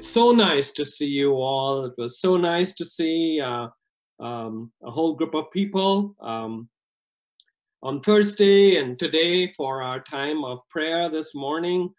[0.00, 1.84] It's so nice to see you all.
[1.84, 3.66] It was so nice to see uh,
[4.18, 6.70] um, a whole group of people um,
[7.82, 11.90] on Thursday and today for our time of prayer this morning.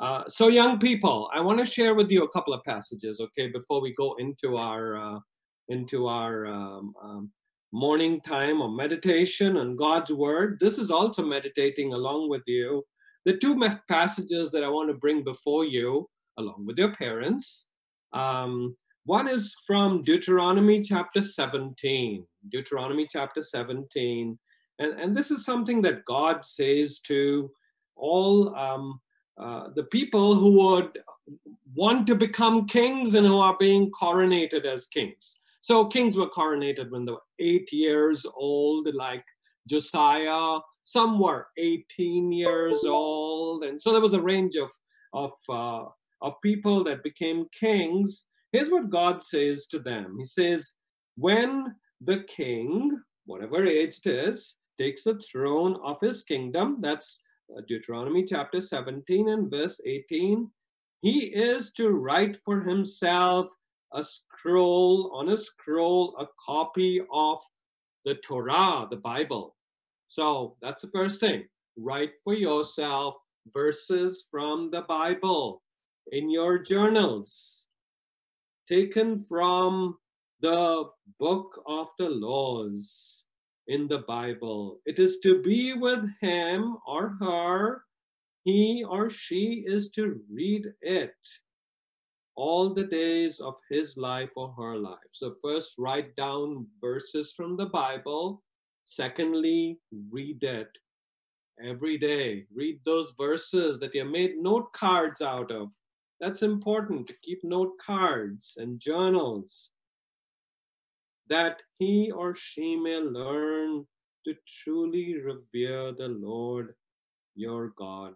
[0.00, 3.46] Uh, so, young people, I want to share with you a couple of passages, okay,
[3.46, 5.20] before we go into our uh,
[5.68, 7.30] into our um, um,
[7.70, 10.58] morning time of meditation on God's word.
[10.58, 12.82] This is also meditating along with you.
[13.26, 13.56] The two
[13.88, 17.68] passages that I want to bring before you, along with your parents.
[18.12, 22.24] Um, one is from Deuteronomy chapter 17.
[22.50, 24.38] Deuteronomy chapter 17.
[24.78, 27.50] And, and this is something that God says to
[27.96, 29.00] all um,
[29.38, 30.98] uh, the people who would
[31.74, 35.38] want to become kings and who are being coronated as kings.
[35.60, 39.24] So kings were coronated when they were eight years old, like
[39.68, 40.60] Josiah.
[40.84, 43.64] Some were 18 years old.
[43.64, 44.70] And so there was a range of,
[45.12, 45.88] of, uh,
[46.24, 48.24] of people that became kings.
[48.50, 50.72] Here's what God says to them He says,
[51.16, 57.20] When the king, whatever age it is, takes the throne of his kingdom, that's
[57.56, 60.50] uh, Deuteronomy chapter 17 and verse 18,
[61.02, 63.46] he is to write for himself
[63.92, 67.38] a scroll, on a scroll, a copy of
[68.06, 69.54] the Torah, the Bible.
[70.08, 71.44] So that's the first thing.
[71.76, 73.14] Write for yourself
[73.52, 75.62] verses from the Bible
[76.12, 77.66] in your journals,
[78.68, 79.98] taken from
[80.40, 83.24] the book of the laws
[83.68, 84.80] in the Bible.
[84.84, 87.84] It is to be with him or her.
[88.44, 91.14] He or she is to read it
[92.36, 95.12] all the days of his life or her life.
[95.12, 98.42] So, first, write down verses from the Bible.
[98.84, 99.78] Secondly,
[100.10, 100.68] read it
[101.62, 102.44] every day.
[102.54, 105.70] Read those verses that you made note cards out of.
[106.20, 109.70] That's important to keep note cards and journals
[111.28, 113.86] that he or she may learn
[114.26, 116.74] to truly revere the Lord
[117.34, 118.14] your God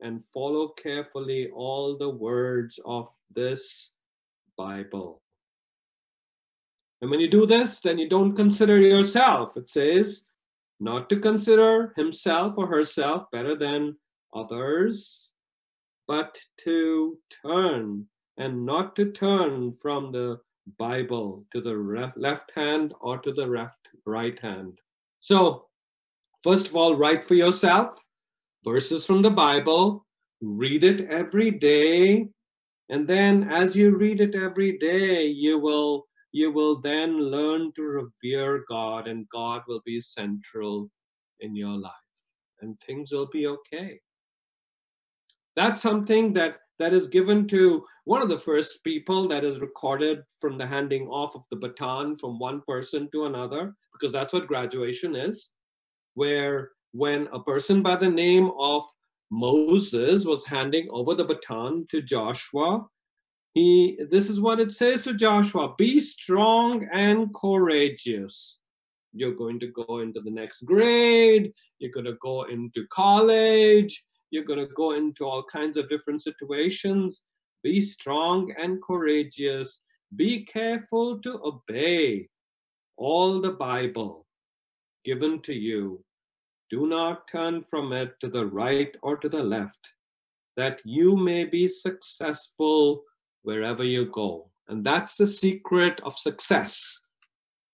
[0.00, 3.94] and follow carefully all the words of this
[4.56, 5.22] Bible.
[7.00, 9.56] And when you do this, then you don't consider yourself.
[9.56, 10.24] It says,
[10.80, 13.96] not to consider himself or herself better than
[14.34, 15.32] others,
[16.06, 18.06] but to turn
[18.36, 20.38] and not to turn from the
[20.78, 23.68] Bible to the left hand or to the
[24.06, 24.78] right hand.
[25.20, 25.66] So,
[26.42, 27.98] first of all, write for yourself
[28.64, 30.06] verses from the Bible,
[30.40, 32.28] read it every day,
[32.88, 37.82] and then as you read it every day, you will you will then learn to
[37.82, 40.90] revere God and God will be central
[41.38, 41.92] in your life
[42.60, 44.00] and things will be okay.
[45.56, 50.22] That's something that that is given to one of the first people that is recorded
[50.40, 54.48] from the handing off of the baton from one person to another because that's what
[54.48, 55.52] graduation is
[56.14, 58.84] where when a person by the name of
[59.30, 62.86] Moses was handing over the baton to Joshua,
[63.52, 68.60] he this is what it says to Joshua, be strong and courageous.
[69.12, 74.44] You're going to go into the next grade, you're going to go into college, you're
[74.44, 77.22] going to go into all kinds of different situations.
[77.62, 79.82] Be strong and courageous.
[80.16, 82.28] Be careful to obey
[82.96, 84.26] all the Bible
[85.04, 86.04] given to you
[86.74, 89.92] do not turn from it to the right or to the left,
[90.56, 93.04] that you may be successful
[93.42, 94.50] wherever you go.
[94.68, 97.02] And that's the secret of success.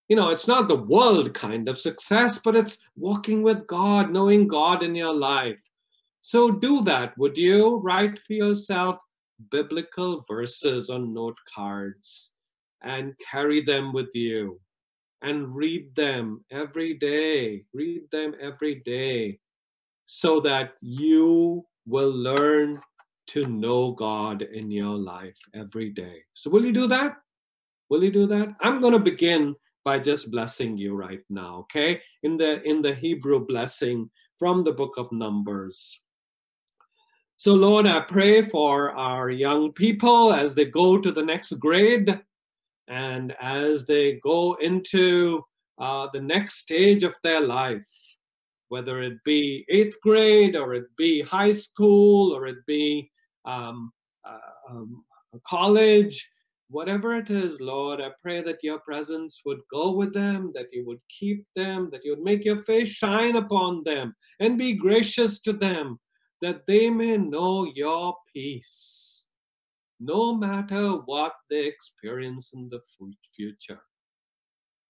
[0.08, 4.48] You know, it's not the world kind of success, but it's walking with God, knowing
[4.48, 5.62] God in your life.
[6.20, 7.78] So do that, would you?
[7.78, 8.98] Write for yourself
[9.50, 12.32] biblical verses on note cards
[12.82, 14.60] and carry them with you
[15.22, 17.64] and read them every day.
[17.72, 19.38] Read them every day
[20.06, 22.80] so that you will learn
[23.28, 26.24] to know God in your life every day.
[26.34, 27.14] So, will you do that?
[27.88, 28.48] Will you do that?
[28.60, 32.00] I'm going to begin by just blessing you right now, okay?
[32.22, 36.02] In the in the Hebrew blessing from the book of Numbers.
[37.40, 42.20] So, Lord, I pray for our young people as they go to the next grade
[42.86, 45.42] and as they go into
[45.78, 47.88] uh, the next stage of their life,
[48.68, 53.10] whether it be eighth grade or it be high school or it be
[53.46, 53.90] um,
[54.22, 54.36] uh,
[54.68, 55.02] um,
[55.42, 56.30] college,
[56.68, 60.84] whatever it is, Lord, I pray that your presence would go with them, that you
[60.84, 65.40] would keep them, that you would make your face shine upon them and be gracious
[65.40, 65.98] to them,
[66.42, 69.10] that they may know your peace
[70.00, 72.80] no matter what they experience in the
[73.36, 73.82] future.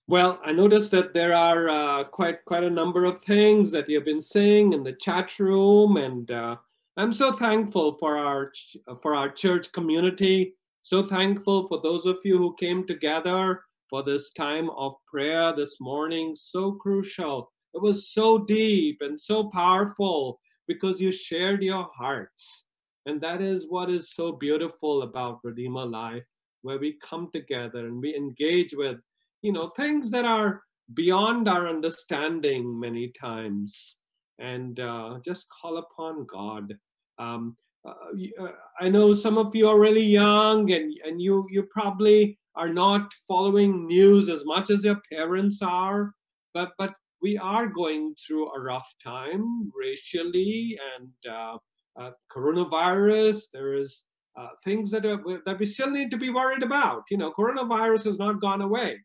[0.10, 4.06] Well, I noticed that there are uh, quite quite a number of things that you've
[4.06, 6.56] been saying in the chat room, and uh,
[6.96, 8.54] I'm so thankful for our
[9.02, 10.56] for our church community.
[10.84, 15.82] So thankful for those of you who came together for this time of prayer this
[15.82, 16.36] morning.
[16.38, 17.52] So crucial.
[17.74, 20.40] It was so deep and so powerful
[20.70, 22.68] because you shared your hearts.
[23.06, 26.24] And that is what is so beautiful about Redeemer Life,
[26.62, 28.98] where we come together and we engage with,
[29.42, 30.62] you know, things that are
[30.94, 34.00] beyond our understanding many times
[34.40, 36.74] and uh, just call upon God.
[37.20, 37.94] Um, uh,
[38.42, 42.74] uh, I know some of you are really young and, and you, you probably are
[42.74, 46.12] not following news as much as your parents are,
[46.54, 51.58] but, but we are going through a rough time racially and uh,
[52.00, 53.44] uh, coronavirus.
[53.54, 54.06] There is
[54.40, 57.04] uh, things that are, that we still need to be worried about.
[57.10, 59.00] You know, coronavirus has not gone away.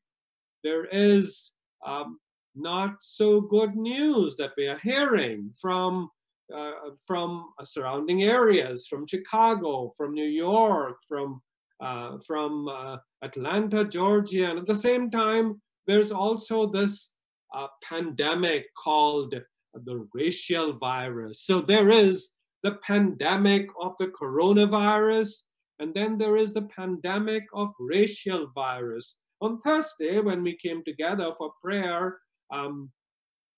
[0.64, 1.53] There is
[1.85, 2.19] um,
[2.55, 6.11] not so good news that we are hearing from
[6.55, 6.73] uh,
[7.06, 11.41] from surrounding areas, from Chicago, from New York, from
[11.81, 17.14] uh, from uh, Atlanta, Georgia, and at the same time, there's also this
[17.55, 19.35] uh, pandemic called
[19.75, 21.43] the racial virus.
[21.43, 22.32] So there is
[22.62, 25.43] the pandemic of the coronavirus,
[25.79, 29.19] and then there is the pandemic of racial virus.
[29.43, 32.21] On Thursday, when we came together for prayer,
[32.53, 32.93] um,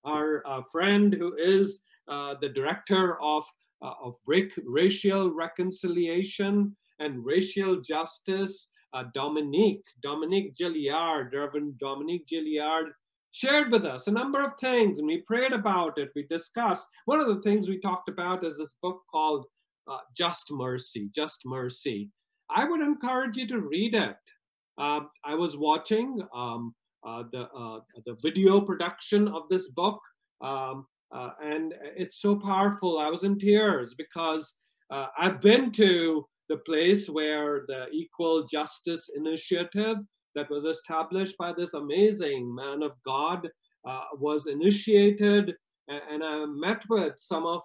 [0.03, 3.43] our uh, friend who is uh, the director of,
[3.83, 12.89] uh, of racial reconciliation and racial justice, uh, Dominique, Dominique Gilliard, Reverend Dominique Gilliard,
[13.31, 16.09] shared with us a number of things and we prayed about it.
[16.15, 16.87] We discussed.
[17.05, 19.45] One of the things we talked about is this book called
[19.87, 22.09] uh, Just Mercy, Just Mercy.
[22.49, 24.15] I would encourage you to read it.
[24.77, 26.73] Uh, I was watching um,
[27.05, 29.99] uh, the, uh, the video production of this book
[30.41, 30.85] um,
[31.41, 32.99] and it's so powerful.
[32.99, 34.55] I was in tears because
[34.91, 39.97] I've been to the place where the Equal Justice Initiative
[40.35, 43.49] that was established by this amazing man of God
[43.87, 45.53] uh, was initiated,
[45.87, 47.61] and, I met with some of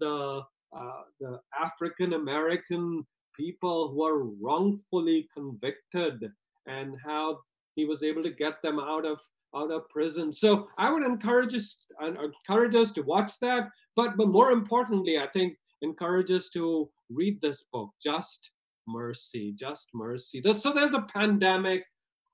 [0.00, 0.42] the
[0.76, 3.04] uh, the African American
[3.36, 6.30] people who were wrongfully convicted,
[6.66, 7.38] and how
[7.74, 9.20] he was able to get them out of
[9.54, 10.32] out of prison.
[10.32, 15.28] So I would encourage us encourage us to watch that, but but more importantly, I
[15.28, 18.50] think encourage us to read this book, Just
[18.86, 20.42] Mercy, Just Mercy.
[20.52, 21.84] So there's a pandemic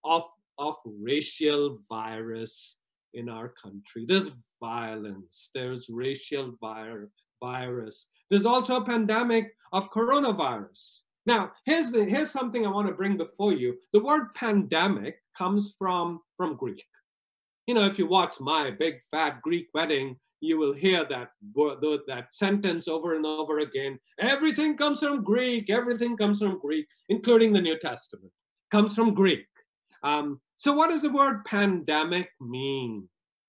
[0.05, 0.23] of,
[0.59, 2.79] of racial virus
[3.15, 4.07] in our country.
[4.07, 4.31] There's
[4.61, 7.11] violence, there's racial vir
[7.43, 8.07] virus.
[8.31, 11.03] There's also a pandemic of coronavirus.
[11.25, 13.77] Now, here's, the, here's something I want to bring before you.
[13.93, 16.85] The word pandemic comes from, from Greek.
[17.67, 21.79] You know, if you watch my big fat Greek wedding, you will hear that word,
[22.09, 23.99] that sentence over and over again.
[24.19, 25.71] Everything comes from Greek.
[25.71, 28.33] Everything comes from Greek, including the New Testament.
[28.73, 29.47] Comes from Greek.
[30.03, 33.09] Um, so what does the word pandemic mean?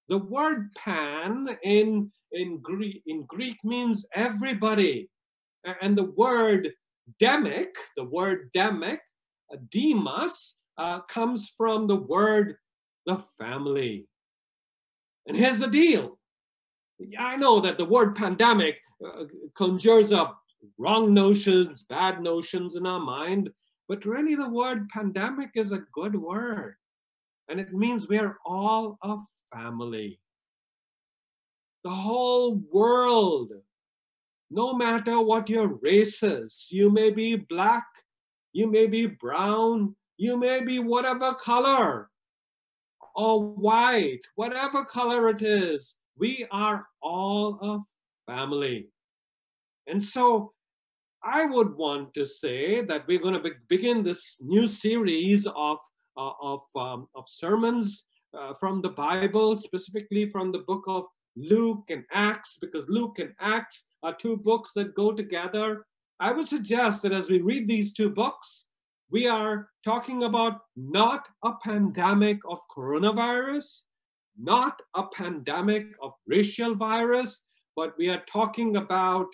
[0.10, 5.10] The word pan in, in, Greek, in Greek means everybody.
[5.82, 6.70] And the word
[7.22, 9.00] demic, the word demic,
[9.52, 12.56] uh, demos, uh, comes from the word
[13.06, 14.08] the family.
[15.28, 16.18] And here's the deal.
[17.20, 20.40] I know that the word pandemic uh, conjures up
[20.78, 23.50] wrong notions, bad notions in our mind,
[23.90, 26.76] but really, the word pandemic is a good word.
[27.50, 29.18] And it means we are all a
[29.54, 30.20] family.
[31.84, 33.52] The whole world,
[34.54, 37.86] no matter what your race is, you may be black,
[38.54, 42.10] you may be brown, you may be whatever color,
[43.16, 48.90] or white, whatever color it is, we are all a family.
[49.88, 50.54] And so
[51.24, 55.78] I would want to say that we're going to be begin this new series of,
[56.16, 58.04] uh, of, um, of sermons
[58.38, 63.34] uh, from the Bible, specifically from the book of Luke and Acts, because Luke and
[63.40, 65.86] Acts are two books that go together.
[66.20, 68.68] I would suggest that as we read these two books,
[69.10, 73.84] we are talking about not a pandemic of coronavirus,
[74.40, 79.28] not a pandemic of racial virus, but we are talking about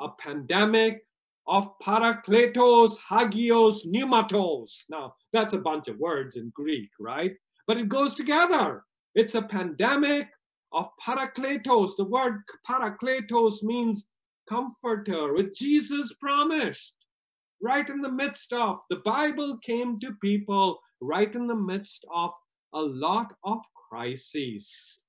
[0.00, 1.02] a pandemic
[1.46, 4.84] of parakletos, hagios, pneumatos.
[4.90, 7.32] Now, that's a bunch of words in Greek, right?
[7.66, 8.84] But it goes together.
[9.14, 10.28] It's a pandemic
[10.72, 11.96] of parakletos.
[11.96, 14.08] The word parakletos means
[14.48, 16.96] comforter, which Jesus promised
[17.62, 18.78] right in the midst of.
[18.90, 22.30] The Bible came to people right in the midst of
[22.72, 23.58] a lot of
[23.88, 25.04] crises.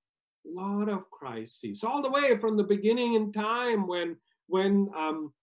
[0.46, 4.16] A lot of crises, all the way from the beginning in time when
[4.48, 5.34] when um,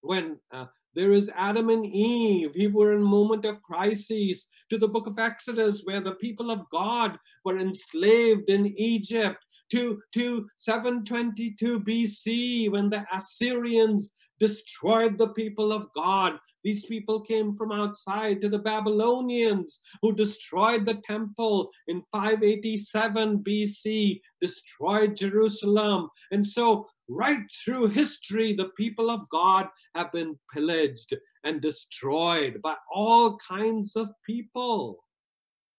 [0.00, 4.78] when uh, there is Adam and Eve, we were in a moment of crisis, to
[4.78, 10.48] the book of Exodus, where the people of God were enslaved in Egypt, to, to
[10.56, 16.38] 722 BC, when the Assyrians destroyed the people of God.
[16.64, 24.20] These people came from outside to the Babylonians who destroyed the temple in 587 BC,
[24.40, 26.08] destroyed Jerusalem.
[26.30, 32.74] And so, right through history, the people of God have been pillaged and destroyed by
[32.92, 35.04] all kinds of people.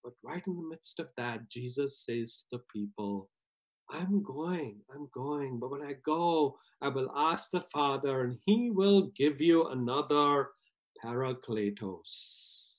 [0.04, 3.30] But right in the midst of that, Jesus says to the people,
[3.92, 5.60] I'm going, I'm going.
[5.60, 10.50] But when I go, I will ask the Father, and He will give you another
[11.04, 12.78] Parakletos.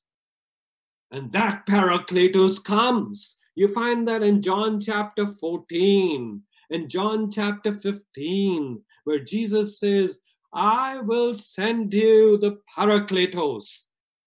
[1.10, 3.36] And that Parakletos comes.
[3.56, 10.20] You find that in John chapter 14 and John chapter 15, where Jesus says,
[10.54, 13.86] I will send you the Parakletos.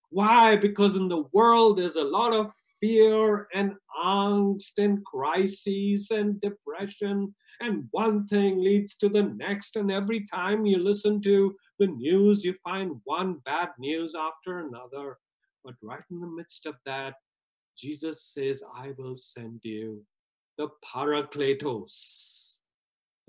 [0.10, 0.58] Why?
[0.58, 2.52] Because in the world there's a lot of
[2.84, 7.34] fear and angst and crises and depression.
[7.62, 9.78] And one thing leads to the next.
[9.78, 15.18] And every time you listen to the news, you find one bad news after another.
[15.64, 17.14] But right in the midst of that,
[17.78, 20.04] Jesus says, I will send you
[20.58, 22.56] the Parakletos.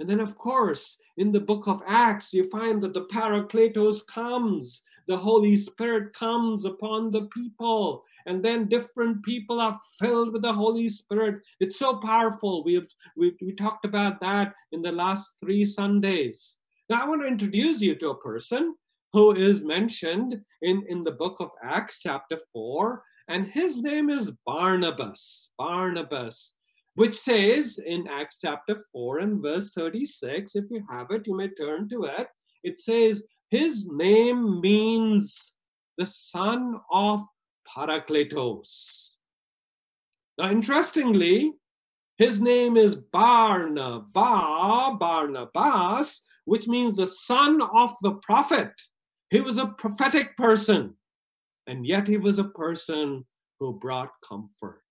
[0.00, 4.82] And then, of course, in the book of Acts, you find that the Parakletos comes
[5.06, 10.52] the Holy Spirit comes upon the people, and then different people are filled with the
[10.52, 11.42] Holy Spirit.
[11.60, 12.64] It's so powerful.
[12.64, 16.58] We've, we we talked about that in the last three Sundays.
[16.88, 18.74] Now, I want to introduce you to a person
[19.12, 24.32] who is mentioned in, in the book of Acts, chapter 4, and his name is
[24.46, 25.50] Barnabas.
[25.56, 26.56] Barnabas
[26.94, 31.48] which says in Acts chapter 4 and verse 36, if you have it, you may
[31.48, 32.28] turn to it.
[32.62, 35.54] It says, his name means
[35.96, 37.20] the son of
[37.68, 39.14] Parakletos.
[40.36, 41.52] Now, interestingly,
[42.18, 48.72] his name is Barnabas, Barnabas, which means the son of the prophet.
[49.30, 50.96] He was a prophetic person,
[51.68, 53.24] and yet he was a person
[53.60, 54.82] who brought comfort.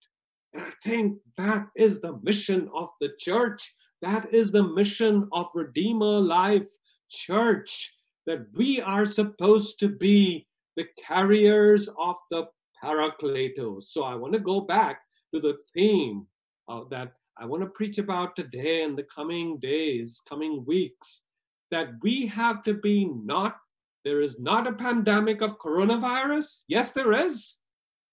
[0.53, 3.75] And I think that is the mission of the church.
[4.01, 6.67] That is the mission of Redeemer Life
[7.09, 7.93] Church
[8.25, 12.45] that we are supposed to be the carriers of the
[12.83, 13.85] Parakletos.
[13.85, 15.01] So I want to go back
[15.33, 16.27] to the theme
[16.67, 21.23] of that I want to preach about today and the coming days, coming weeks,
[21.71, 23.57] that we have to be not,
[24.05, 26.61] there is not a pandemic of coronavirus.
[26.67, 27.57] Yes, there is,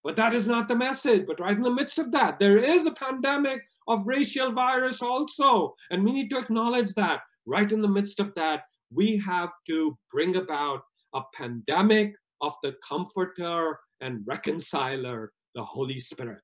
[0.02, 1.26] but that is not the message.
[1.26, 5.74] But right in the midst of that, there is a pandemic of racial virus also.
[5.90, 9.96] And we need to acknowledge that right in the midst of that, we have to
[10.12, 10.82] bring about
[11.14, 16.42] a pandemic of the comforter and reconciler, the Holy Spirit.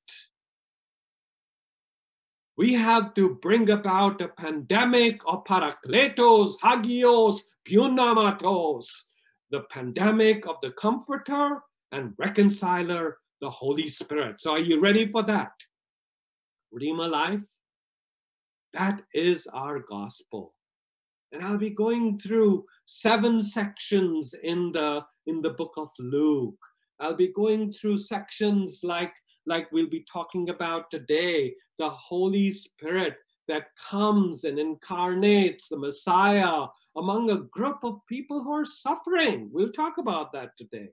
[2.56, 8.86] We have to bring about a pandemic of parakletos, hagios, pneumatos,
[9.50, 11.60] the pandemic of the comforter
[11.92, 14.40] and reconciler, the Holy Spirit.
[14.40, 15.52] So are you ready for that?
[16.72, 17.44] Redeemer life?
[18.72, 20.55] That is our gospel
[21.36, 26.58] and I'll be going through seven sections in the in the book of Luke.
[26.98, 29.12] I'll be going through sections like
[29.44, 33.16] like we'll be talking about today, the Holy Spirit
[33.48, 36.66] that comes and incarnates the Messiah
[36.96, 39.50] among a group of people who are suffering.
[39.52, 40.88] We'll talk about that today.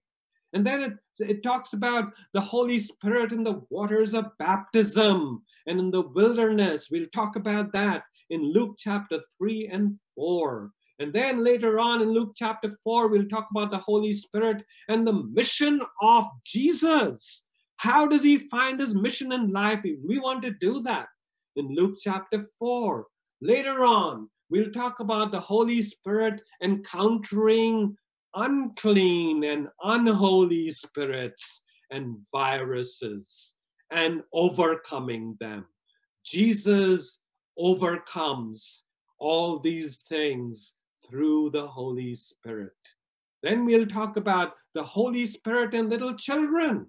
[0.51, 5.79] And then it, it talks about the Holy Spirit in the waters of baptism and
[5.79, 6.89] in the wilderness.
[6.91, 10.71] We'll talk about that in Luke chapter 3 and 4.
[10.99, 15.05] And then later on in Luke chapter 4, we'll talk about the Holy Spirit and
[15.05, 17.45] the mission of Jesus.
[17.77, 19.83] How does he find his mission in life?
[19.83, 21.07] We want to do that
[21.55, 23.05] in Luke chapter 4.
[23.41, 27.95] Later on, we'll talk about the Holy Spirit encountering
[28.35, 33.55] unclean and unholy spirits and viruses
[33.91, 35.65] and overcoming them.
[36.25, 37.19] Jesus
[37.57, 38.83] overcomes
[39.19, 40.75] all these things
[41.09, 42.71] through the Holy Spirit.
[43.41, 46.87] Then we'll talk about the Holy Spirit and little children,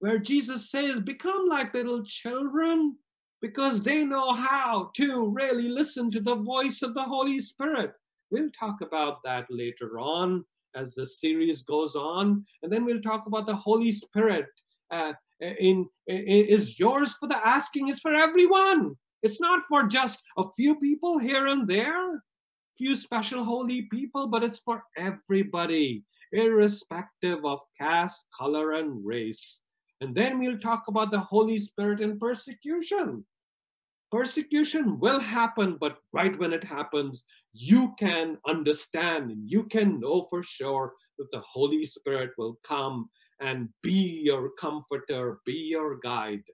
[0.00, 2.96] where Jesus says, Become like little children
[3.42, 7.92] because they know how to really listen to the voice of the Holy Spirit.
[8.30, 12.44] We'll talk about that later on as the series goes on.
[12.62, 14.46] And then we'll talk about the Holy Spirit.
[14.90, 18.96] Uh, in, in, is yours for the asking, is for everyone.
[19.26, 22.22] It's not for just a few people here and there,
[22.78, 29.62] few special holy people, but it's for everybody, irrespective of caste, color, and race.
[30.00, 33.26] And then we'll talk about the Holy Spirit in persecution.
[34.12, 40.28] Persecution will happen, but right when it happens, you can understand and you can know
[40.30, 46.44] for sure that the Holy Spirit will come and be your comforter, be your guide.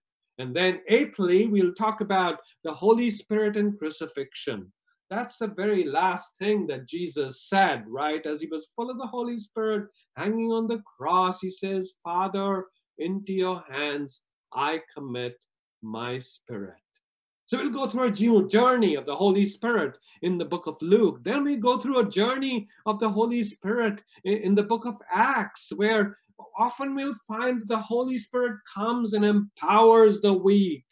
[0.42, 4.72] And then, eighthly, we'll talk about the Holy Spirit and crucifixion.
[5.08, 8.26] That's the very last thing that Jesus said, right?
[8.26, 12.64] As he was full of the Holy Spirit, hanging on the cross, he says, Father,
[12.98, 15.36] into your hands I commit
[15.80, 16.74] my spirit.
[17.46, 21.22] So we'll go through a journey of the Holy Spirit in the book of Luke.
[21.22, 25.70] Then we go through a journey of the Holy Spirit in the book of Acts,
[25.76, 26.18] where
[26.56, 30.84] often we'll find the Holy Spirit comes and empowers the weak.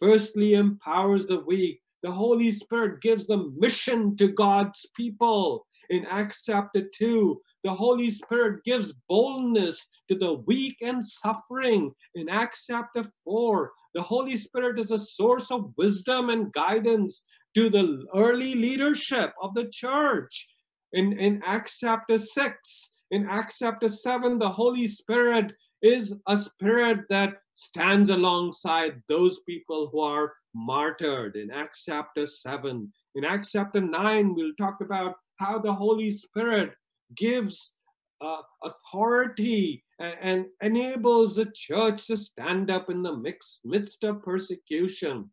[0.00, 1.80] Firstly, empowers the weak.
[2.02, 5.66] The Holy Spirit gives the mission to God's people.
[5.90, 11.92] In Acts chapter 2, the Holy Spirit gives boldness to the weak and suffering.
[12.14, 17.68] In Acts chapter 4, the Holy Spirit is a source of wisdom and guidance to
[17.68, 20.48] the early leadership of the church.
[20.92, 27.00] In, in Acts chapter 6, in Acts chapter 7, the Holy Spirit is a spirit
[27.08, 32.92] that stands alongside those people who are martyred in Acts chapter 7.
[33.16, 36.72] In Acts chapter 9, we'll talk about how the Holy Spirit
[37.16, 37.74] gives
[38.20, 44.22] uh, authority and, and, enables the church to stand up in the mix, midst of
[44.22, 45.30] persecution.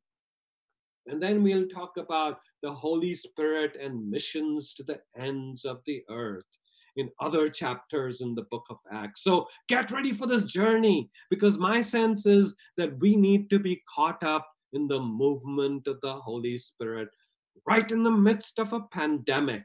[1.05, 6.01] And then we'll talk about the Holy Spirit and missions to the ends of the
[6.09, 6.45] earth
[6.97, 9.23] in other chapters in the book of Acts.
[9.23, 13.81] So get ready for this journey because my sense is that we need to be
[13.93, 17.09] caught up in the movement of the Holy Spirit
[17.65, 19.63] right in the midst of a pandemic,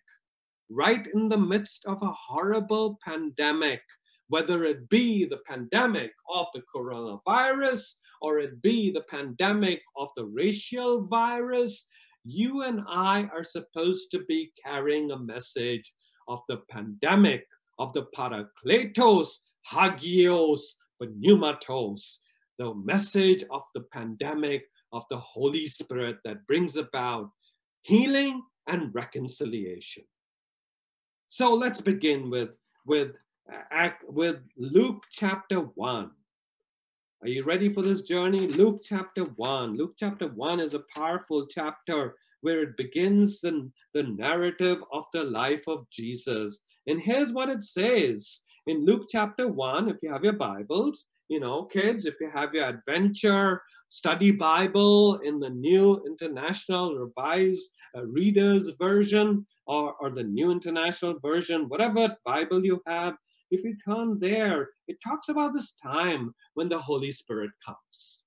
[0.70, 3.80] right in the midst of a horrible pandemic,
[4.28, 10.24] whether it be the pandemic of the coronavirus or it be the pandemic of the
[10.24, 11.86] racial virus.
[12.24, 15.92] You and I are supposed to be carrying a message
[16.28, 17.46] of the pandemic,
[17.78, 19.38] of the parakletos,
[19.70, 22.18] hagios, pneumatos,
[22.58, 27.30] the message of the pandemic of the Holy Spirit that brings about
[27.82, 30.04] healing and reconciliation.
[31.28, 32.50] So let's begin with,
[32.86, 33.12] with,
[34.06, 36.10] with Luke chapter 1.
[37.22, 38.48] Are you ready for this journey?
[38.48, 39.76] Luke chapter 1.
[39.76, 45.24] Luke chapter 1 is a powerful chapter where it begins the, the narrative of the
[45.24, 46.60] life of Jesus.
[46.86, 51.40] And here's what it says in Luke chapter 1, if you have your Bibles, you
[51.40, 58.04] know, kids, if you have your adventure study Bible in the New International Revised uh,
[58.04, 63.14] Reader's Version or, or the New International Version, whatever Bible you have,
[63.50, 68.24] if you turn there, it talks about this time when the Holy Spirit comes.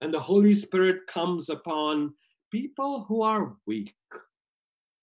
[0.00, 2.12] And the Holy Spirit comes upon
[2.54, 3.96] people who are weak.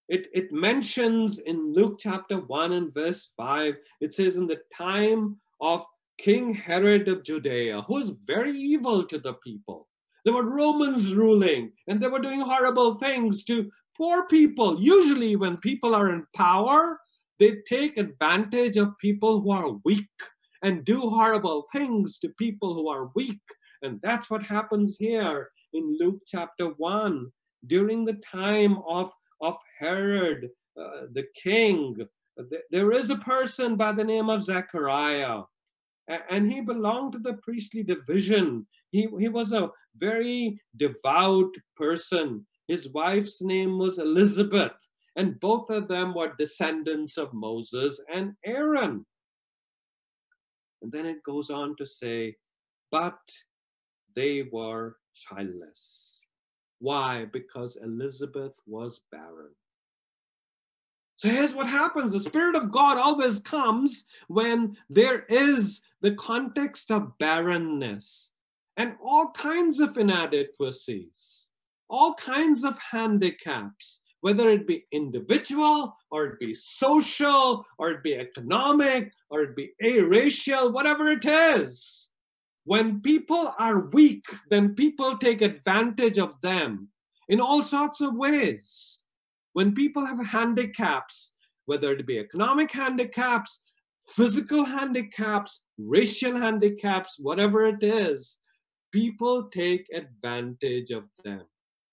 [0.07, 5.35] It, it mentions in Luke chapter 1 and verse 5, it says, In the time
[5.59, 5.83] of
[6.17, 9.89] King Herod of Judea, who was very evil to the people.
[10.23, 14.81] There were Romans ruling, and they were doing horrible things to poor people.
[14.81, 17.01] Usually, when people are in power,
[17.37, 20.07] they take advantage of people who are weak
[20.63, 23.41] and do horrible things to people who are weak.
[23.81, 27.29] And that's what happens here in Luke chapter 1.
[27.67, 31.97] During the time of, of Herod, uh, the king,
[32.71, 35.41] there is a person by the name of Zechariah,
[36.07, 38.65] and he belonged to the priestly division.
[38.91, 42.45] He, he was a very devout person.
[42.67, 44.73] His wife's name was Elizabeth,
[45.15, 49.05] and both of them were descendants of Moses and Aaron.
[50.81, 52.35] And then it goes on to say,
[52.91, 53.19] but
[54.15, 56.20] they were childless.
[56.81, 57.25] Why?
[57.25, 59.53] Because Elizabeth was barren.
[61.15, 66.89] So here's what happens the Spirit of God always comes when there is the context
[66.89, 68.31] of barrenness
[68.77, 71.51] and all kinds of inadequacies,
[71.87, 78.15] all kinds of handicaps, whether it be individual or it be social or it be
[78.15, 82.10] economic or it be a racial, whatever it is.
[82.63, 86.89] When people are weak, then people take advantage of them
[87.27, 89.05] in all sorts of ways
[89.53, 93.63] when people have handicaps, whether it be economic handicaps,
[94.09, 98.39] physical handicaps, racial handicaps, whatever it is,
[98.91, 101.43] people take advantage of them.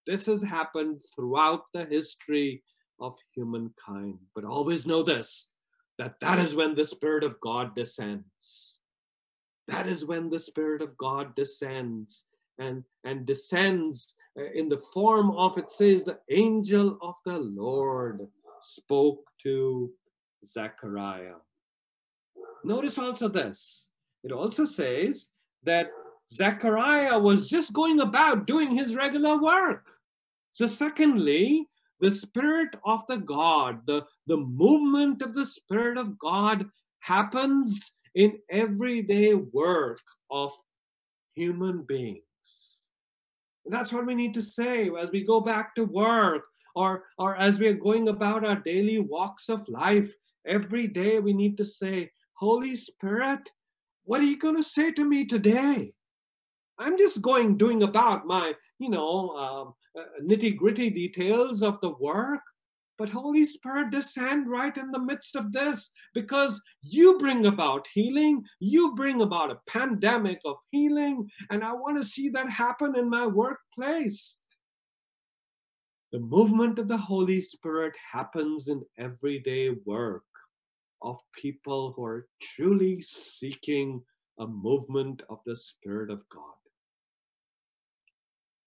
[0.07, 2.63] This has happened throughout the history
[3.01, 4.19] of humankind.
[4.35, 5.51] But always know this
[5.99, 8.78] that that is when the Spirit of God descends.
[9.69, 12.25] That is when the Spirit of God descends
[12.59, 18.27] and, and descends uh, in the form of, it says, the angel of the Lord
[18.63, 19.91] spoke to
[20.45, 21.37] Zechariah.
[22.65, 23.91] Notice also this.
[24.25, 25.29] It also says
[25.65, 25.91] that
[26.33, 29.87] Zechariah was just going about doing his regular work.
[30.53, 31.67] So, secondly,
[32.01, 36.67] the Spirit of the God, the, the movement of the Spirit of God
[37.01, 40.53] happens in everyday work of
[41.35, 42.89] human beings.
[43.65, 46.45] And that's what we need to say as we go back to work
[46.75, 50.13] or, or as we are going about our daily walks of life.
[50.47, 53.51] Every day we need to say, Holy Spirit,
[54.05, 55.93] what are you going to say to me today?
[56.79, 61.91] I'm just going doing about my, you know, um, uh, nitty gritty details of the
[61.91, 62.41] work.
[62.99, 68.43] But Holy Spirit, descend right in the midst of this because you bring about healing.
[68.59, 71.31] You bring about a pandemic of healing.
[71.51, 74.41] And I want to see that happen in my workplace.
[76.11, 80.25] The movement of the Holy Spirit happens in everyday work
[81.03, 84.03] of people who are truly seeking
[84.39, 86.55] a movement of the Spirit of God.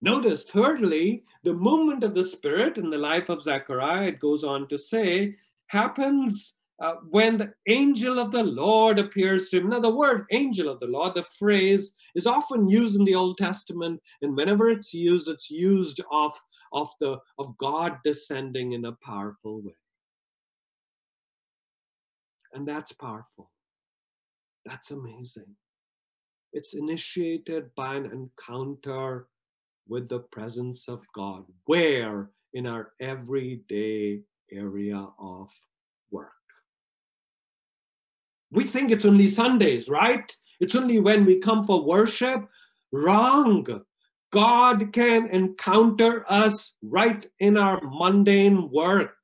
[0.02, 4.68] Notice, thirdly, the movement of the Spirit in the life of Zechariah, it goes on
[4.70, 5.36] to say,
[5.68, 9.70] happens uh, when the angel of the Lord appears to him.
[9.70, 13.38] Now, the word angel of the Lord, the phrase, is often used in the Old
[13.38, 16.34] Testament, and whenever it's used, it's used of,
[16.74, 19.76] of, the, of God descending in a powerful way.
[22.54, 23.52] And that's powerful.
[24.66, 25.56] That's amazing.
[26.54, 29.28] It's initiated by an encounter
[29.88, 31.46] with the presence of God.
[31.66, 32.32] Where?
[32.54, 35.50] In our everyday area of
[36.12, 36.32] work.
[38.52, 40.36] We think it's only Sundays, right?
[40.60, 42.46] It's only when we come for worship.
[42.92, 43.66] Wrong.
[44.32, 49.16] God can encounter us right in our mundane work.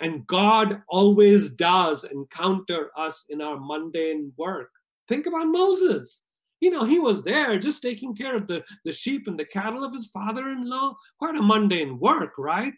[0.00, 4.70] And God always does encounter us in our mundane work.
[5.08, 6.24] Think about Moses.
[6.64, 9.84] You know, he was there just taking care of the, the sheep and the cattle
[9.84, 10.96] of his father in law.
[11.18, 12.72] Quite a mundane work, right?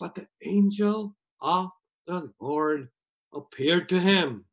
[0.00, 1.70] But the angel of
[2.08, 2.88] the Lord
[3.32, 4.46] appeared to him.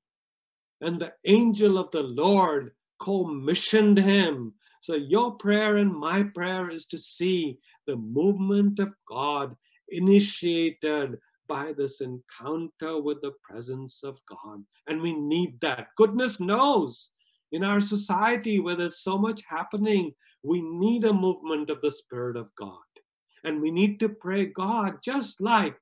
[0.79, 4.53] And the angel of the Lord commissioned him.
[4.81, 9.55] So, your prayer and my prayer is to see the movement of God
[9.89, 14.63] initiated by this encounter with the presence of God.
[14.85, 15.87] And we need that.
[15.97, 17.09] Goodness knows
[17.51, 22.37] in our society where there's so much happening, we need a movement of the Spirit
[22.37, 22.77] of God.
[23.43, 25.75] And we need to pray, God, just like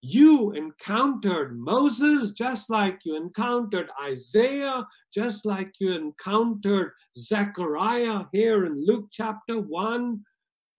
[0.00, 8.84] you encountered Moses, just like you encountered Isaiah, just like you encountered Zechariah here in
[8.86, 10.20] Luke chapter 1.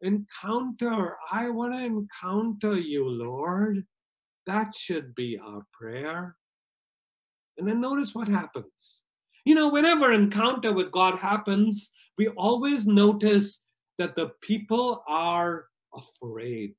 [0.02, 3.86] Encounter, I want to encounter you, Lord.
[4.48, 6.38] That should be our prayer.
[7.58, 9.04] And then notice what happens.
[9.46, 13.62] You know, whenever encounter with God happens, we always notice
[13.98, 16.76] that the people are afraid.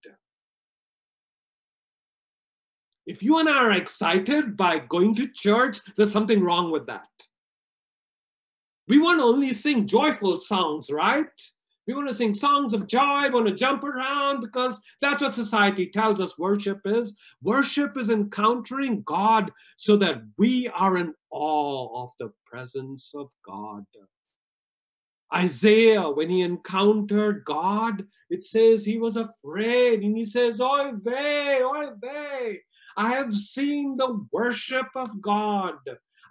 [3.07, 7.09] If you and I are excited by going to church, there's something wrong with that.
[8.89, 11.27] We want to only sing joyful songs, right?
[11.87, 15.35] We want to sing songs of joy, we want to jump around because that's what
[15.35, 17.17] society tells us worship is.
[17.43, 23.85] Worship is encountering God so that we are in awe of the presence of God.
[25.33, 31.61] Isaiah, when he encountered God, it says he was afraid and he says, Oy vey,
[31.63, 32.61] oy vey.
[32.97, 35.77] I have seen the worship of God.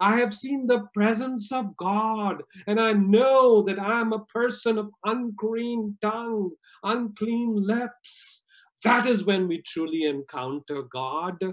[0.02, 4.92] I have seen the presence of God, and I know that I'm a person of
[5.04, 6.52] unclean tongue,
[6.84, 8.46] unclean lips.
[8.84, 11.44] That is when we truly encounter God.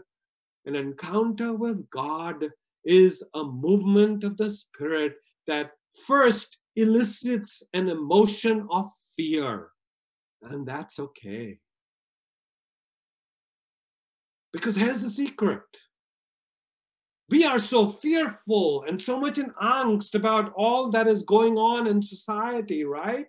[0.64, 2.50] An encounter with God
[2.86, 5.14] is a movement of the Spirit
[5.46, 5.72] that
[6.06, 9.68] first elicits an emotion of fear.
[10.42, 11.58] And that's okay.
[14.52, 15.62] Because here's the secret
[17.28, 21.88] we are so fearful and so much in angst about all that is going on
[21.88, 23.26] in society, right?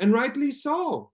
[0.00, 1.10] And rightly so.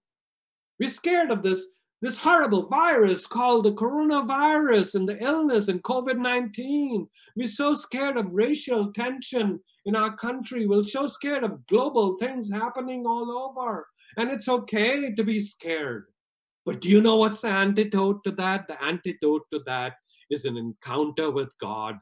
[0.78, 1.66] We're scared of this,
[2.00, 7.08] this horrible virus called the coronavirus and the illness and COVID 19.
[7.37, 10.66] We're so scared of racial tension in our country.
[10.66, 13.87] We're so scared of global things happening all over.
[14.16, 16.06] And it's okay to be scared.
[16.64, 18.68] But do you know what's the antidote to that?
[18.68, 19.94] The antidote to that
[20.30, 21.96] is an encounter with God.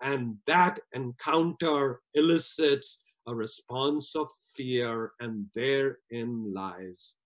[0.00, 7.16] And that encounter elicits a response of fear, and therein lies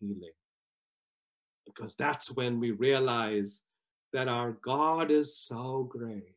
[0.00, 0.32] healing.
[1.66, 3.62] Because that's when we realize
[4.12, 6.36] that our God is so great.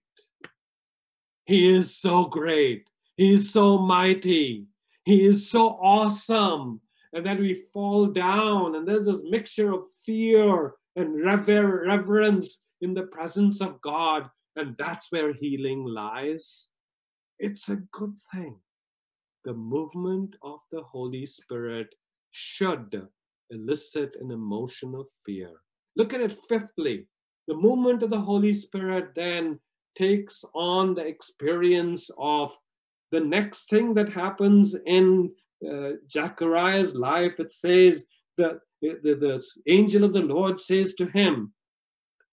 [1.46, 2.90] He is so great.
[3.16, 4.68] He is so mighty.
[5.06, 6.82] He is so awesome.
[7.14, 12.94] And then we fall down, and there's this mixture of fear and rever- reverence in
[12.94, 16.70] the presence of God, and that's where healing lies.
[17.40, 18.58] It's a good thing.
[19.46, 21.96] The movement of the Holy Spirit
[22.32, 23.08] should
[23.50, 25.52] elicit an emotion of fear.
[25.96, 27.08] Look at it fifthly.
[27.48, 29.60] The movement of the Holy Spirit then
[29.98, 32.52] takes on the experience of
[33.12, 35.32] the next thing that happens in
[35.68, 37.40] uh, Zechariah's life.
[37.40, 38.06] It says
[38.38, 41.54] that the, the angel of the Lord says to him,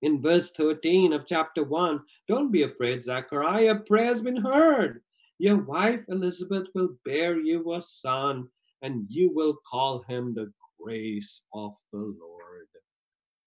[0.02, 5.00] in verse 13 of chapter 1 Don't be afraid, Zechariah, prayer has been heard.
[5.38, 8.48] Your wife Elizabeth will bear you a son,
[8.82, 10.52] and you will call him the
[10.84, 12.68] grace of the Lord.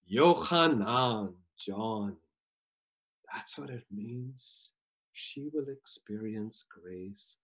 [0.07, 2.15] Yohanan, John.
[3.31, 4.71] That's what it means.
[5.13, 7.37] She will experience grace.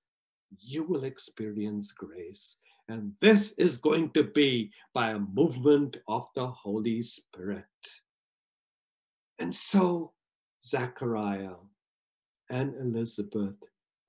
[0.60, 2.58] You will experience grace.
[2.90, 7.66] And this is going to be by a movement of the Holy Spirit.
[9.38, 10.14] And so
[10.64, 11.62] Zechariah
[12.50, 13.58] and Elizabeth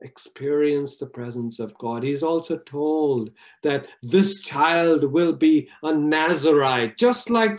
[0.01, 2.03] experience the presence of God.
[2.03, 3.31] He's also told
[3.63, 7.59] that this child will be a Nazarite, just like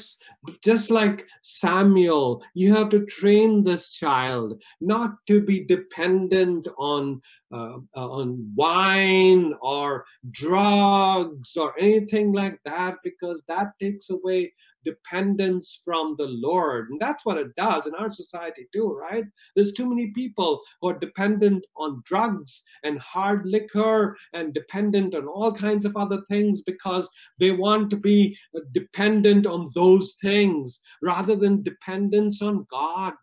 [0.61, 2.43] just like Samuel.
[2.53, 7.21] You have to train this child not to be dependent on
[7.51, 14.51] uh, uh on wine or drugs or anything like that, because that takes away
[14.85, 16.89] dependence from the Lord.
[16.89, 19.25] And that's what it does in our society too, right?
[19.55, 25.27] There's too many people who are dependent on drugs and hard liquor and dependent on
[25.27, 28.37] all kinds of other things because they want to be
[28.71, 33.13] dependent on those things rather than dependence on God.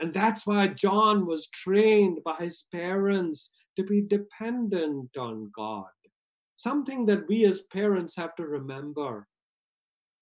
[0.00, 5.86] And that's why John was trained by his parents to be dependent on God.
[6.56, 9.26] Something that we as parents have to remember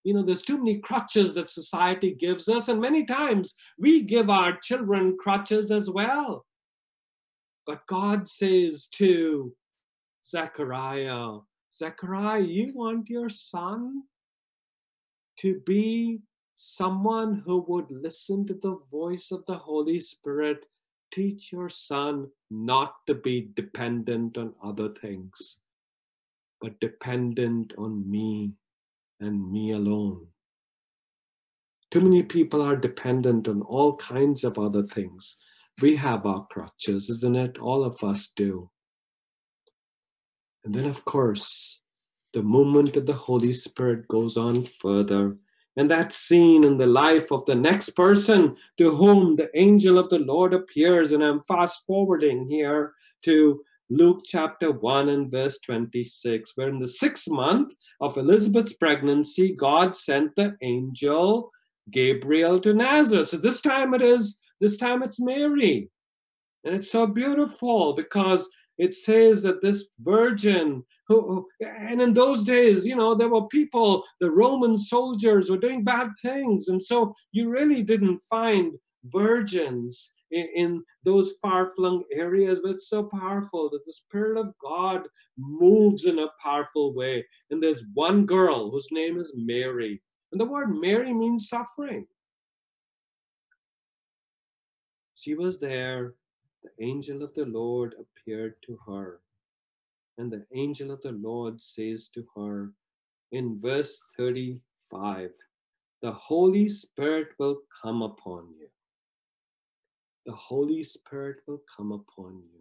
[0.06, 4.30] you know there's too many crutches that society gives us and many times we give
[4.30, 6.46] our children crutches as well
[7.66, 9.52] but god says to
[10.24, 11.38] zechariah
[11.74, 14.02] zechariah you want your son
[15.40, 16.20] to be
[16.56, 20.66] someone who would listen to the voice of the holy spirit
[21.12, 25.58] teach your son not to be dependent on other things
[26.60, 28.52] but dependent on me
[29.20, 30.26] and me alone.
[31.90, 35.36] Too many people are dependent on all kinds of other things.
[35.80, 37.58] We have our crutches, isn't it?
[37.58, 38.70] All of us do.
[40.64, 41.82] And then, of course,
[42.32, 45.36] the movement of the Holy Spirit goes on further.
[45.76, 50.08] And that's seen in the life of the next person to whom the angel of
[50.08, 51.12] the Lord appears.
[51.12, 56.88] And I'm fast forwarding here to Luke chapter 1 and verse 26, where in the
[56.88, 61.52] sixth month of Elizabeth's pregnancy, God sent the angel
[61.90, 63.28] Gabriel to Nazareth.
[63.28, 65.88] So this time it is, this time it's Mary.
[66.64, 72.84] And it's so beautiful because it says that this virgin who, and in those days,
[72.84, 76.68] you know, there were people, the Roman soldiers were doing bad things.
[76.68, 78.72] And so you really didn't find
[79.04, 84.52] virgins in, in those far flung areas, but it's so powerful that the Spirit of
[84.60, 85.06] God
[85.38, 87.24] moves in a powerful way.
[87.50, 90.02] And there's one girl whose name is Mary.
[90.32, 92.06] And the word Mary means suffering.
[95.14, 96.14] She was there.
[96.62, 99.20] The angel of the Lord appeared to her.
[100.18, 102.72] And the angel of the Lord says to her
[103.32, 105.30] in verse 35
[106.02, 108.68] the Holy Spirit will come upon you.
[110.26, 112.60] The Holy Spirit will come upon you.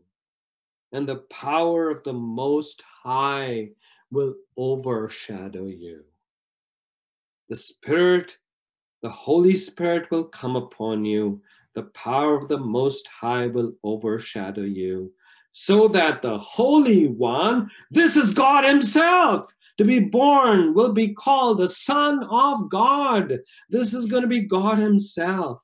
[0.94, 3.72] And the power of the Most High
[4.10, 6.06] will overshadow you.
[7.50, 8.38] The Spirit,
[9.02, 11.42] the Holy Spirit will come upon you.
[11.74, 15.12] The power of the Most High will overshadow you.
[15.58, 21.60] So that the Holy One, this is God Himself, to be born will be called
[21.60, 23.40] the Son of God.
[23.70, 25.64] This is going to be God Himself.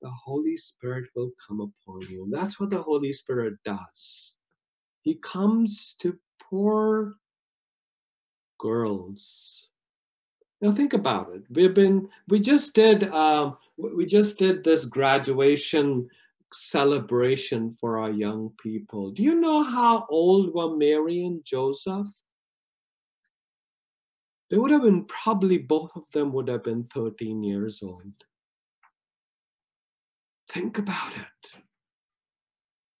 [0.00, 2.22] The Holy Spirit will come upon you.
[2.22, 4.36] And that's what the Holy Spirit does.
[5.02, 7.16] He comes to poor
[8.60, 9.68] girls.
[10.60, 11.42] Now think about it.
[11.50, 16.08] We've been, we just did, um, we just did this graduation
[16.52, 19.10] celebration for our young people.
[19.10, 22.08] Do you know how old were Mary and Joseph?
[24.50, 28.12] They would have been probably both of them would have been 13 years old.
[30.48, 31.62] Think about it.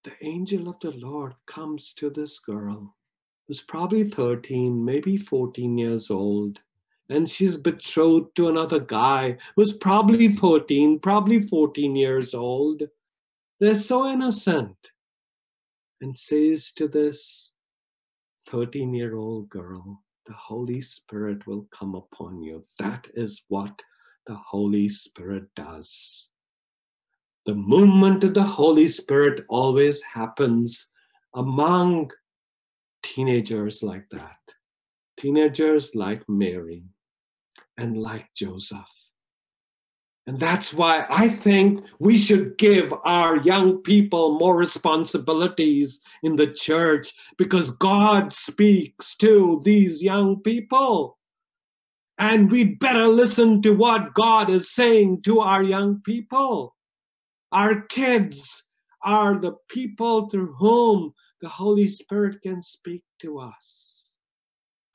[0.04, 2.94] The angel of the Lord comes to this girl
[3.48, 6.60] who's probably 13, maybe 14 years old,
[7.08, 12.84] and she's betrothed to another guy who's probably 13, probably 14 years old.
[13.60, 14.76] They're so innocent.
[16.00, 17.54] And says to this
[18.48, 22.64] 13 year old girl, the Holy Spirit will come upon you.
[22.78, 23.82] That is what
[24.26, 26.30] the Holy Spirit does.
[27.44, 30.90] The movement of the Holy Spirit always happens
[31.34, 32.10] among
[33.02, 34.38] teenagers like that,
[35.18, 36.84] teenagers like Mary
[37.76, 39.09] and like Joseph.
[40.30, 46.46] And that's why I think we should give our young people more responsibilities in the
[46.46, 51.18] church because God speaks to these young people.
[52.16, 56.76] And we'd better listen to what God is saying to our young people.
[57.50, 58.62] Our kids
[59.02, 64.14] are the people through whom the Holy Spirit can speak to us.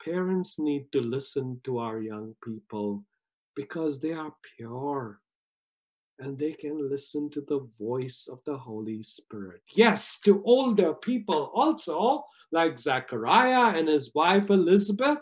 [0.02, 3.04] Parents need to listen to our young people
[3.54, 5.20] because they are pure
[6.18, 9.62] and they can listen to the voice of the Holy Spirit.
[9.74, 15.18] Yes, to older people also, like Zachariah and his wife Elizabeth,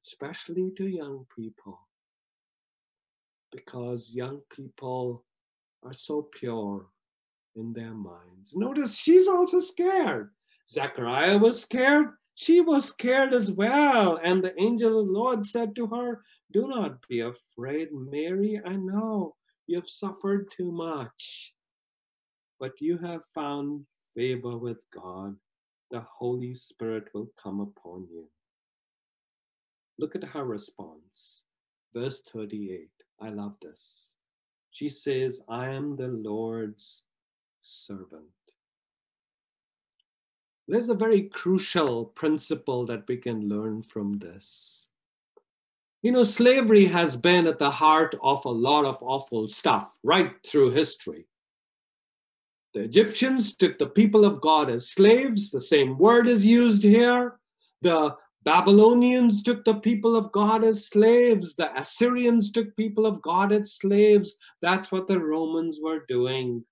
[0.00, 1.80] especially to young people.
[3.50, 5.24] Because young people
[5.82, 6.86] are so pure
[7.56, 8.54] in their minds.
[8.54, 10.30] Notice she's also scared.
[10.68, 12.10] Zachariah was scared.
[12.36, 14.20] She was scared as well.
[14.22, 16.22] And the angel of the Lord said to her,
[16.52, 18.60] Do not be afraid, Mary.
[18.64, 19.34] I know
[19.70, 21.54] You've suffered too much,
[22.58, 25.36] but you have found favor with God.
[25.92, 28.24] The Holy Spirit will come upon you.
[29.96, 31.44] Look at her response.
[31.94, 32.88] Verse 38.
[33.20, 34.16] I love this.
[34.72, 37.04] She says, I am the Lord's
[37.60, 38.24] servant.
[40.66, 44.88] There's a very crucial principle that we can learn from this.
[46.02, 50.32] You know, slavery has been at the heart of a lot of awful stuff right
[50.46, 51.26] through history.
[52.72, 57.38] The Egyptians took the people of God as slaves, the same word is used here.
[57.82, 61.56] The Babylonians took the people of God as slaves.
[61.56, 64.36] The Assyrians took people of God as slaves.
[64.62, 66.64] That's what the Romans were doing.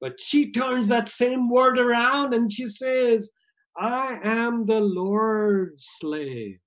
[0.00, 3.30] But she turns that same word around and she says,
[3.78, 6.58] I am the Lord's slave.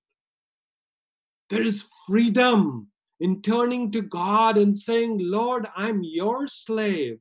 [1.50, 2.88] There is freedom
[3.20, 7.20] in turning to God and saying, Lord, I'm your slave.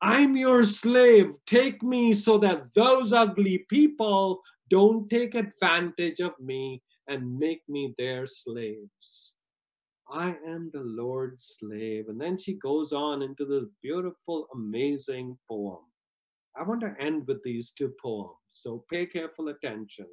[0.00, 1.32] I'm your slave.
[1.46, 7.94] Take me so that those ugly people don't take advantage of me and make me
[7.96, 9.36] their slaves.
[10.10, 12.08] I am the Lord's slave.
[12.08, 15.84] And then she goes on into this beautiful, amazing poem.
[16.56, 20.06] I want to end with these two poems, so pay careful attention.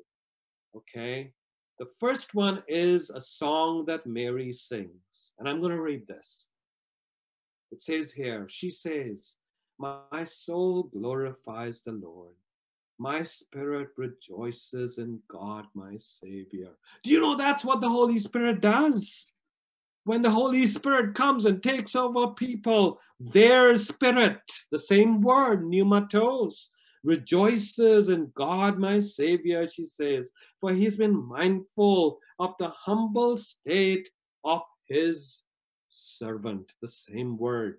[0.76, 1.32] Okay?
[1.80, 5.34] The first one is a song that Mary sings.
[5.40, 6.50] And I'm going to read this.
[7.72, 9.36] It says here, she says,
[9.78, 12.34] My soul glorifies the Lord.
[12.98, 16.72] My spirit rejoices in God, my Savior.
[17.04, 19.34] Do you know that's what the Holy Spirit does?
[20.06, 24.40] when the Holy Spirit comes and takes over people, their spirit,
[24.72, 26.70] the same word, pneumatos,
[27.06, 34.10] rejoices in God, my Savior, she says, for he's been mindful of the humble state
[34.44, 35.44] of his
[35.90, 37.78] servant, the same word.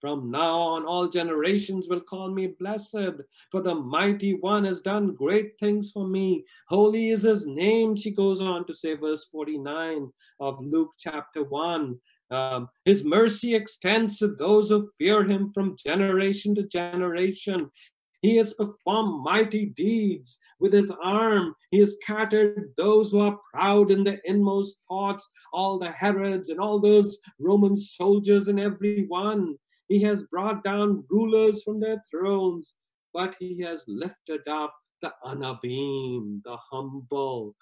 [0.00, 3.20] From now on, all generations will call me blessed,
[3.50, 6.46] for the mighty one has done great things for me.
[6.68, 12.00] Holy is his name, she goes on to say, verse 49 of Luke chapter 1.
[12.30, 17.70] Um, his mercy extends to those who fear him from generation to generation.
[18.22, 21.54] He has performed mighty deeds with his arm.
[21.70, 26.60] He has scattered those who are proud in their inmost thoughts, all the Herods and
[26.60, 29.56] all those Roman soldiers and every one.
[29.88, 32.74] He has brought down rulers from their thrones,
[33.14, 37.56] but he has lifted up the anavim, the humble.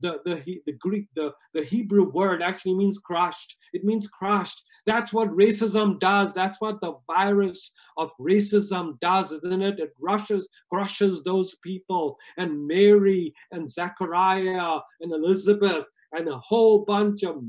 [0.00, 3.56] The, the, the Greek, the, the Hebrew word actually means crushed.
[3.72, 4.62] It means crushed.
[4.86, 6.32] That's what racism does.
[6.34, 9.80] That's what the virus of racism does, isn't it?
[9.80, 12.16] It rushes, crushes those people.
[12.36, 17.42] And Mary and Zechariah and Elizabeth and a whole bunch of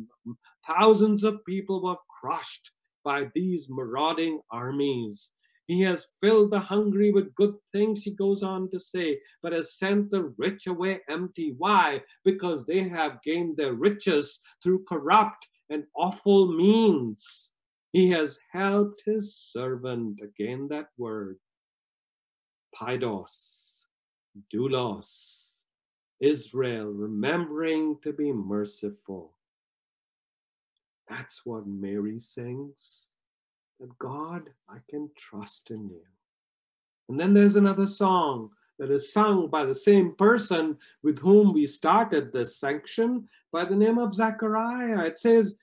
[0.68, 2.72] thousands of people were crushed
[3.04, 5.34] by these marauding armies.
[5.70, 9.78] He has filled the hungry with good things, he goes on to say, but has
[9.78, 11.54] sent the rich away empty.
[11.56, 12.02] Why?
[12.26, 17.52] Because they have gained their riches through corrupt and awful means.
[17.94, 21.38] He has helped his servant, again that word,
[22.76, 23.84] Paidos,
[24.52, 25.58] Doulos,
[26.20, 29.36] Israel, remembering to be merciful.
[31.08, 33.12] That's what Mary sings.
[33.80, 36.02] That God, I can trust in you.
[37.08, 41.66] And then there's another song that is sung by the same person with whom we
[41.66, 45.06] started this section by the name of Zechariah.
[45.06, 45.58] It says,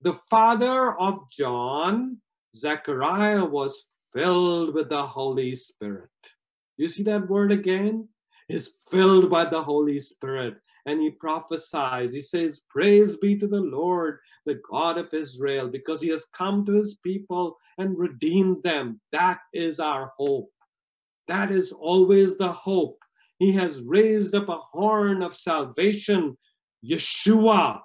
[0.00, 2.18] The father of John,
[2.54, 6.10] Zechariah, was filled with the Holy Spirit.
[6.76, 8.08] You see that word again?
[8.48, 12.12] Is filled by the Holy Spirit and he prophesies.
[12.12, 16.64] He says, Praise be to the Lord, the God of Israel, because he has come
[16.64, 19.00] to his people and redeemed them.
[19.12, 20.50] That is our hope.
[21.28, 22.98] That is always the hope.
[23.38, 26.38] He has raised up a horn of salvation,
[26.82, 27.80] Yeshua,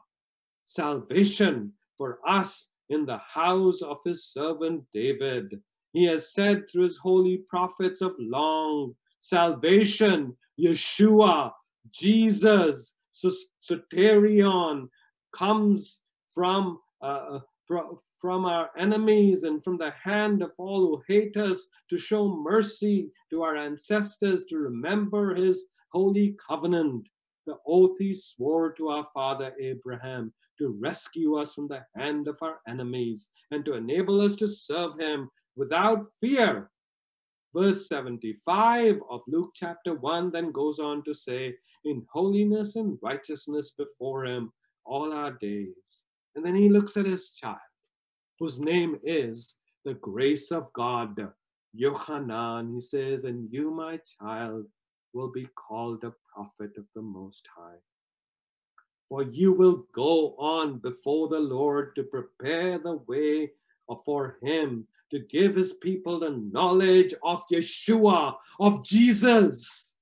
[0.63, 5.61] salvation for us in the house of his servant David.
[5.91, 11.51] He has said through his holy prophets of long, salvation, Yeshua,
[11.91, 14.87] Jesus, soterion,
[15.33, 16.01] comes
[16.33, 21.67] from, uh, from, from our enemies and from the hand of all who hate us
[21.89, 27.07] to show mercy to our ancestors, to remember his holy covenant,
[27.45, 32.37] the oath he swore to our father Abraham, to rescue us from the hand of
[32.41, 36.69] our enemies and to enable us to serve him without fear
[37.53, 43.71] Verse 75 of Luke chapter 1 then goes on to say, In holiness and righteousness
[43.71, 44.53] before him
[44.85, 46.03] all our days.
[46.35, 47.57] And then he looks at his child,
[48.39, 51.19] whose name is the grace of God.
[51.73, 54.65] Yohanan, he says, and you, my child,
[55.13, 57.79] will be called a prophet of the Most High.
[59.09, 63.51] For you will go on before the Lord to prepare the way
[64.05, 69.95] for him to give his people the knowledge of Yeshua, of Jesus,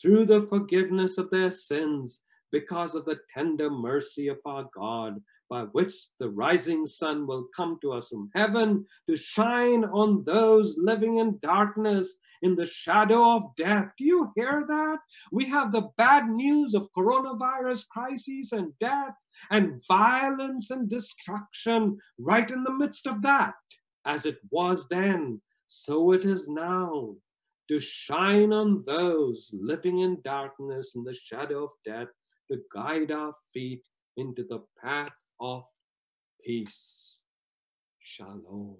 [0.00, 2.22] through the forgiveness of their sins,
[2.52, 5.20] because of the tender mercy of our God,
[5.50, 10.76] by which the rising sun will come to us from heaven to shine on those
[10.78, 13.88] living in darkness in the shadow of death.
[13.96, 14.98] Do you hear that?
[15.32, 19.14] We have the bad news of coronavirus crises and death
[19.50, 23.54] and violence and destruction right in the midst of that
[24.08, 27.14] as it was then, so it is now,
[27.68, 32.08] to shine on those living in darkness and the shadow of death,
[32.50, 33.84] to guide our feet
[34.16, 35.64] into the path of
[36.44, 37.22] peace.
[38.00, 38.76] Shalom.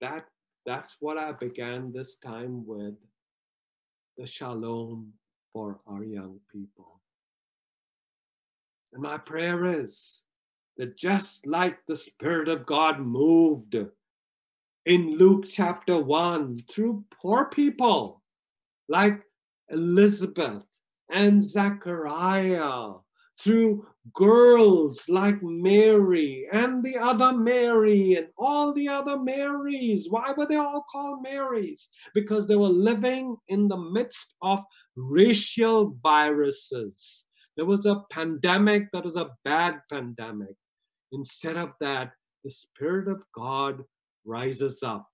[0.00, 0.26] That,
[0.64, 2.94] that's what I began this time with
[4.16, 5.12] the shalom
[5.52, 7.00] for our young people.
[8.92, 10.22] And my prayer is
[10.76, 13.76] that just like the Spirit of God moved
[14.86, 18.22] in Luke chapter 1 through poor people
[18.88, 19.22] like
[19.70, 20.64] Elizabeth
[21.10, 22.92] and Zechariah,
[23.38, 30.06] through girls like Mary and the other Mary and all the other Marys.
[30.08, 31.88] Why were they all called Marys?
[32.14, 34.60] Because they were living in the midst of
[34.96, 40.54] racial viruses There was a pandemic that was a bad pandemic.
[41.12, 42.12] Instead of that,
[42.44, 43.82] the Spirit of God
[44.24, 45.08] rises up.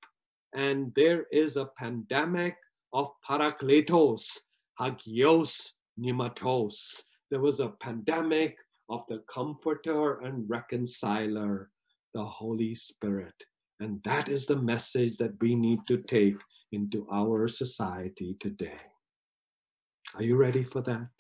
[0.55, 2.57] And there is a pandemic
[2.93, 4.39] of parakletos,
[4.79, 7.03] hagios, pneumatos.
[7.31, 8.57] There was a pandemic
[8.89, 11.71] of the comforter and reconciler,
[12.13, 13.35] the Holy Spirit.
[13.81, 16.37] And that is the message that we need to take
[16.73, 18.81] into our society today.
[20.15, 21.11] Are you ready for that?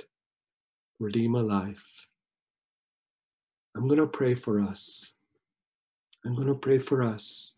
[1.00, 2.08] Redeemer Life.
[3.76, 5.12] I'm going to pray for us.
[6.24, 7.56] I'm going to pray for us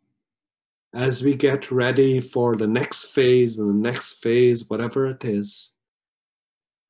[0.95, 5.76] as we get ready for the next phase and the next phase, whatever it is.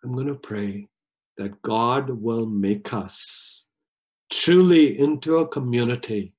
[0.07, 0.87] I'm going to pray
[1.37, 3.67] that God will make us
[4.31, 6.33] truly into a community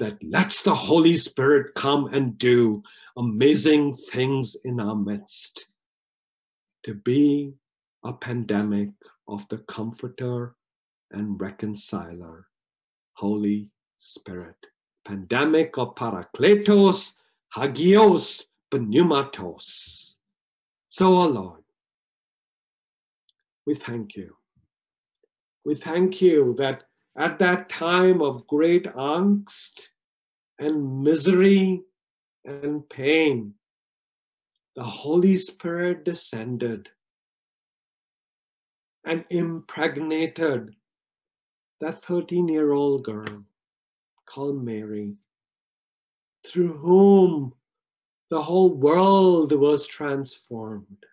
[0.00, 2.82] that lets the Holy Spirit come and do
[3.16, 5.72] amazing things in our midst.
[6.82, 7.52] To be
[8.02, 8.90] a pandemic
[9.28, 10.56] of the Comforter
[11.12, 12.48] and Reconciler,
[13.12, 14.56] Holy Spirit.
[15.04, 17.12] Pandemic of Parakletos,
[17.54, 20.16] Hagios, Pneumatos.
[20.88, 21.62] So, O oh Lord,
[23.66, 24.36] we thank you.
[25.64, 26.84] We thank you that
[27.18, 29.88] at that time of great angst
[30.58, 31.82] and misery
[32.44, 33.54] and pain,
[34.76, 36.88] the Holy Spirit descended
[39.04, 40.74] and impregnated
[41.80, 43.44] that 13 year old girl
[44.26, 45.14] called Mary,
[46.46, 47.52] through whom
[48.30, 51.06] the whole world was transformed.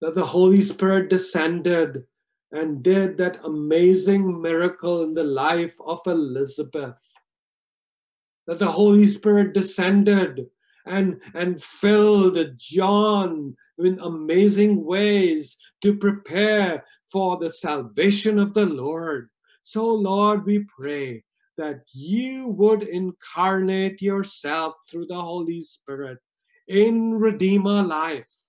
[0.00, 2.04] That the Holy Spirit descended
[2.52, 6.94] and did that amazing miracle in the life of Elizabeth.
[8.46, 10.46] That the Holy Spirit descended
[10.86, 19.30] and, and filled John in amazing ways to prepare for the salvation of the Lord.
[19.62, 21.24] So, Lord, we pray
[21.56, 26.18] that you would incarnate yourself through the Holy Spirit
[26.66, 28.39] in Redeemer life.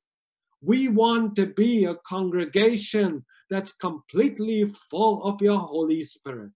[0.62, 6.52] We want to be a congregation that's completely full of your Holy Spirit.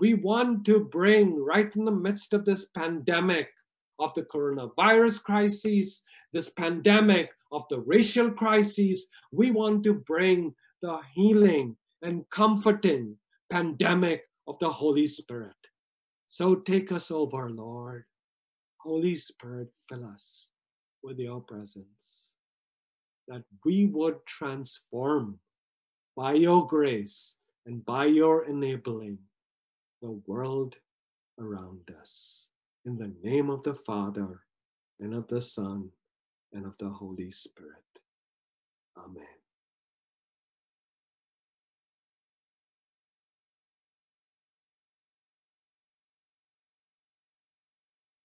[0.00, 3.50] We want to bring, right in the midst of this pandemic
[3.98, 6.02] of the coronavirus crisis,
[6.32, 13.16] this pandemic of the racial crisis, we want to bring the healing and comforting
[13.50, 15.54] pandemic of the Holy Spirit.
[16.28, 18.04] So take us over, Lord.
[18.78, 20.51] Holy Spirit, fill us
[21.02, 22.32] with your presence,
[23.28, 25.38] that we would transform
[26.16, 27.36] by your grace
[27.66, 29.18] and by your enabling
[30.00, 30.76] the world
[31.38, 32.50] around us.
[32.84, 34.40] In the name of the Father,
[35.00, 35.90] and of the Son,
[36.52, 37.72] and of the Holy Spirit.
[38.96, 39.41] Amen.